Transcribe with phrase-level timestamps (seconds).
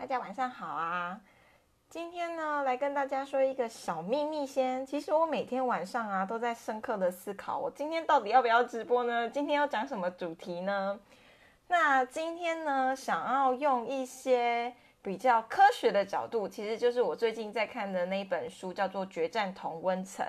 [0.00, 1.20] 大家晚上好啊！
[1.90, 4.84] 今天呢，来跟大家说一个小秘密先。
[4.86, 9.28] 其实我每天晚上啊，都在深刻的思考，我今天到底要不要直播呢？
[9.28, 10.98] 今天要讲什么主题呢？
[11.68, 20.24] 那今天呢，想要用一些比较科学的角度，其实就是我最近在看的那一本书，叫做《决战同温层》，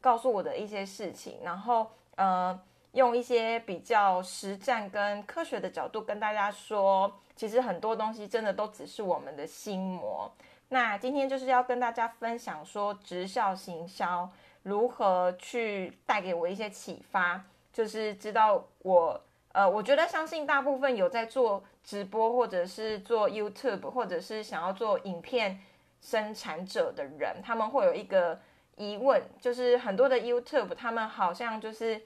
[0.00, 1.40] 告诉我的一些事情。
[1.42, 2.56] 然后，呃。
[2.96, 10.32] 用一些比较实战跟科学的角度跟大家说，其实很多东西真的都只是我们的心魔。
[10.70, 14.26] 那今天就是要跟大家分享说，直销行销
[14.62, 19.20] 如何去带给我一些启发，就是知道我
[19.52, 25.60] 呃，我觉得相信大部分有在做直播或者是做 YouTube 或者是想要做影片
[26.00, 28.40] 生产者的人，他们会有一个
[28.76, 32.00] 疑问，就是很多的 YouTube 他们好像就是。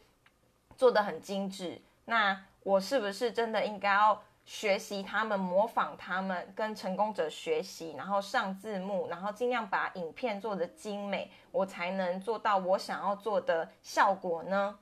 [0.80, 14.78] 做的很精致，那我是不是真的应该要学习他们，模仿他们，跟成功者学习，然后上字幕，然后尽量把影片做的精美，我才能做到我想要做的效果呢？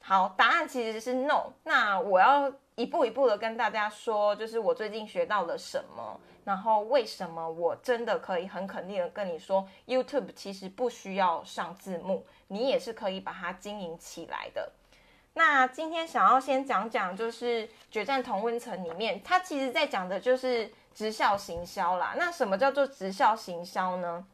[0.00, 1.52] 好，答案其实是 no。
[1.64, 14.72] 那我要一步一步的跟大家说，就是我最近学到了什么，然后为什么我真的可以很肯定的跟你说，YouTube 其实不需要上字幕，你也是可以把它经营起来的。
[15.38, 22.14] 那今天想要先讲讲，就是《决战同温层》里面，它其实在讲的就是直销行销啦。
[22.16, 24.26] 那什么叫做直销行销呢？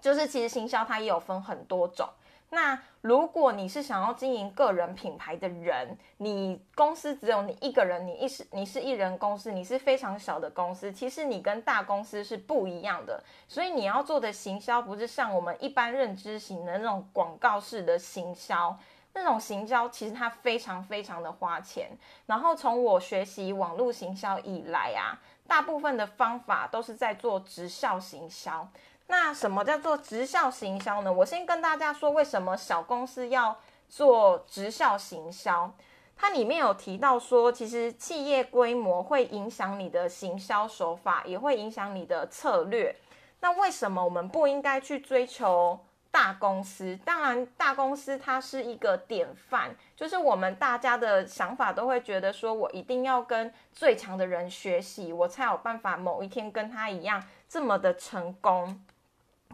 [0.00, 2.08] 就是其实行销它也有分很多种。
[2.50, 13.22] 那如果你是想要经营个人品牌的人，你公司只有你一个人，你一是你是一人公司，你是非常小的公司，其实你跟大公司是不一样的。
[13.46, 18.76] 所以你要做的行销，不是像我们一般认知型的那种广告式的行销。
[19.14, 21.90] 那种行销其实它非常非常的花钱，
[22.26, 28.66] 然后从我学习网络行销以来啊，大部分的方法都是在做直销行销。
[29.08, 31.12] 那什么叫做直销行销呢？
[31.12, 35.70] 我先跟大家说，为什么小公司要做直销行销？
[36.16, 42.96] 它里面有提到说，其实企业规模会影响你的行销手法，也会影响你的策略。
[43.40, 45.78] 那为什么我们不应该去追求？
[46.12, 58.84] 大公司当然，大公司它是一个典范，就是我们大家的想法都会觉得说，我一定要跟最强的人学习，我才有办法某一天跟他一样这么的成功。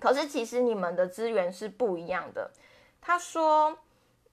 [0.00, 2.50] 可是其实你们的资源是不一样的。
[3.00, 3.78] 他说，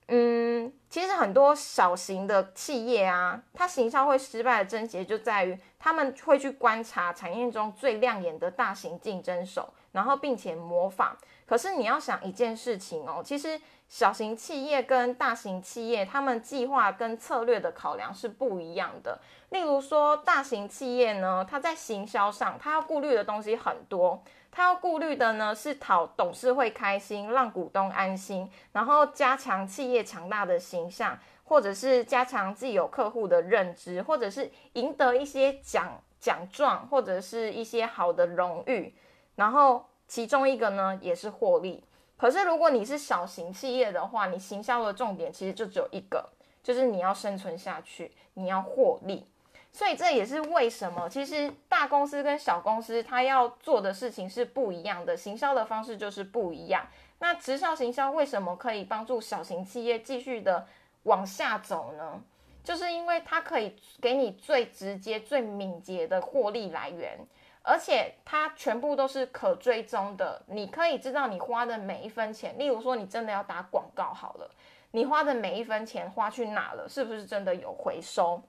[0.08, 11.16] 嗯，其实很多小型的企业啊，它行销会失败的症结就在于他们会去观察产业中最亮眼的大型竞争手，然后并且模仿。
[11.46, 19.20] 可是你要想一件事情哦，其实小型企业跟大型企业，他们计划跟策略的考量是不一样的。
[19.50, 24.24] 例如说，大型企业呢，它在行销上，它要顾虑的东西很多。
[24.52, 38.96] 它要顾虑的呢，是讨董事会开心，让股东安心，然后加强企业强大的形象，或者是加强自有客户的认知，或者是赢得一些奖奖状，或者是一些好的荣誉，
[39.36, 39.86] 然后。
[40.16, 41.84] 其中一个呢，也是获利。
[42.16, 46.30] 可是如果你是小型企业的话，你行销的重点其实就只有一个，
[46.64, 49.28] 就是你要生存下去，你要获利。
[49.74, 56.88] 所以这也是为什么，其实大公司跟小公司它要做的事情是不一样的，行销的方式就是不一样。
[57.20, 60.66] 那直销行销为什么可以帮助小型企业继续的
[61.04, 62.22] 往下走呢？
[62.64, 67.20] 就是因为它可以给你最直接、最敏捷的获利来源。
[67.68, 72.56] 而且它全部都是可追踪的，你可以知道你花的每一分钱。
[72.60, 74.48] 例如说，你真的要打广告好了，
[74.92, 76.88] 你花的每一分钱花去哪了？
[76.88, 78.40] 是不是真的有回收？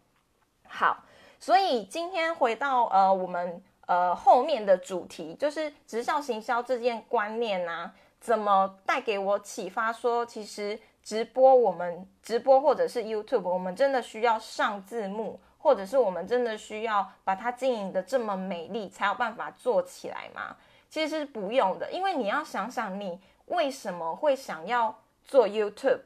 [0.68, 1.02] 好，
[1.40, 9.90] 所以今天回到呃我们呃后面的主题，就是直销行销这件观念啊，怎么带给我启发？
[9.90, 15.40] 说其实直播我们直播或者是 YouTube，我们真的需要上字幕。
[15.66, 20.54] 或者是我们真的需要把它经营的这么美丽，才有办法做起来吗？
[20.88, 26.02] 其实是不用的，因为你要想想，你为什么会想要做 YouTube？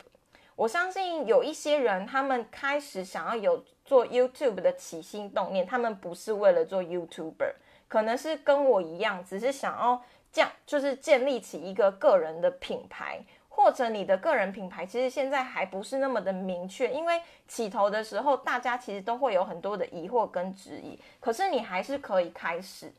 [0.57, 7.53] 我相信有一些人，他们开始想要有做 YouTube 的起心动念，他们不是为了做 YouTuber，
[7.87, 10.03] 可能是跟我一样，只是想要
[10.33, 13.23] 这样，就是建立起一个个人的品牌。
[13.53, 22.91] 或者你的个人品牌其实现在还不是那么的明确，因为起头的时候大家其实都会有很多的疑惑跟质疑，可是你还是可以开始。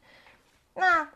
[0.75, 1.09] 那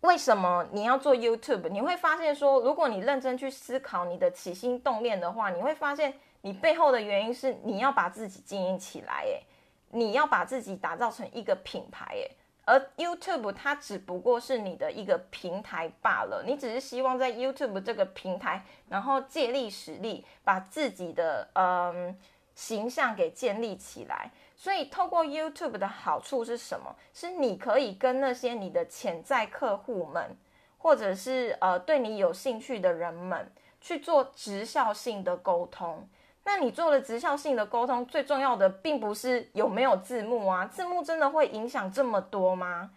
[0.00, 1.68] 为什么你要做 YouTube？
[1.68, 9.42] 你会发现说，如果你认真去思考你的起心动念的话，你会发现你背后的原因是你要把自己经营起来，诶，
[9.90, 12.30] 你要把自己打造成一个品牌，诶，
[12.64, 22.18] 而 YouTube 它只不过是你的一个平台罢了，你只是希望在 YouTube 这个平台，然后借力使力，把自己的嗯
[22.54, 24.30] 形象给建立起来。
[24.56, 26.94] 所以透过 YouTube 的好处是什么？
[27.12, 30.36] 是你可以跟那些你的潜在客户们，
[30.78, 36.08] 或者是呃对你有兴趣的人们去做直效性的沟通。
[36.46, 42.90] 那你做了直效性的沟通，最重要的并不是有没有字幕啊，字幕真的会影响这么多吗？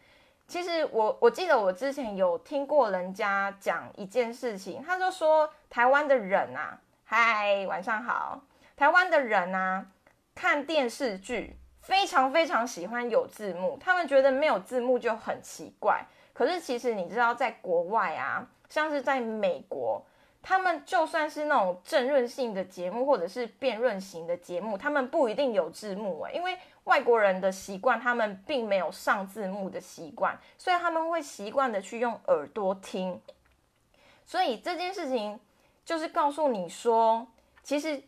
[0.47, 8.41] 其实我我记得我之前有听过人家讲一件事情，他就说台湾的人啊，嗨，晚上好，
[8.75, 9.85] 台湾的人啊，
[10.35, 16.05] 看电视剧非常非常喜欢有字幕，他们觉得没有字幕就很奇怪。
[16.33, 20.05] 可是其实你知道，在国外啊，像是在美国。
[20.47, 33.21] 他们就算是那种正论性的节目，或者是辩论型的节目，他们不一定有字幕诶，因为外国人的习惯，他们并没有上字幕的习惯，所以他们会习惯的去用耳朵听。
[34.25, 35.37] 所以这件事情
[35.83, 37.27] 就是告诉你说，
[37.61, 38.01] 其实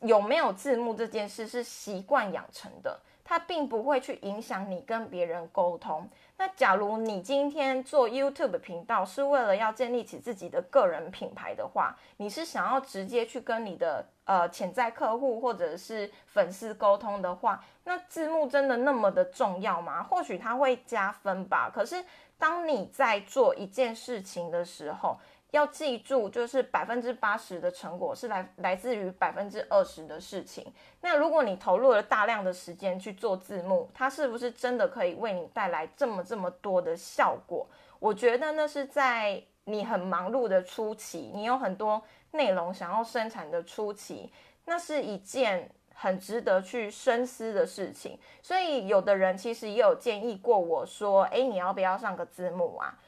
[0.00, 2.98] 有没有字幕这件事是习惯养成的。
[3.24, 6.08] 它并不会去影响你跟别人沟通。
[6.36, 20.02] 那假如你今天做 YouTube 频道是为了要建立起自己的个人品牌的话，你是想要直接去跟你的呃潜在客户或者是粉丝沟通的话，那字幕真的那么的重要吗？
[20.02, 21.70] 或许它会加分吧。
[21.72, 22.04] 可是
[22.38, 25.16] 当你在做一件事情的时候，
[25.52, 30.66] 要记住，就是百分之八十的成果是来来自于百分之二十的事情。
[31.02, 37.66] 那如果你投入了大量的时间去做字幕，它是不是真的可以为你带来这么这么多的效果？
[37.98, 44.32] 我觉得那是在你很忙碌的初期，你有很多内容想要生产的初期，
[44.64, 48.18] 那是一件很值得去深思的事情。
[48.42, 52.98] 所以有的人其实也有建议过我说：“诶，你要不要上个字幕啊？”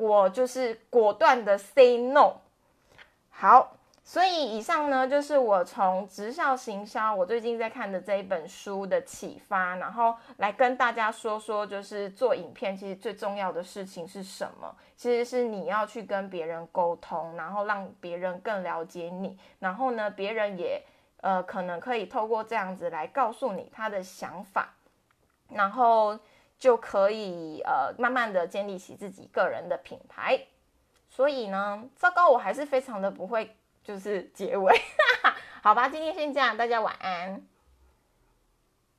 [0.00, 2.36] 我就是果断的 say no。
[3.28, 14.74] 好，所以以上呢就是我从直销行销我最近在看的这一本书的启发，然后来跟大家说说，就是做影片其实最重要的事情是什么？
[14.96, 20.82] 其实是你要去跟别人沟通，然后让别人更了解你，然后呢，别人也
[21.20, 24.74] 呃可能可以透过这样子来告诉你他的想法，
[25.50, 26.18] 然后。
[26.60, 30.46] 就可以呃慢慢的建立起自己个人的品牌，
[31.08, 34.78] 所以呢，糟糕，我还是非常的不会就是结尾，
[35.64, 37.42] 好吧，今天先这样，大家晚安。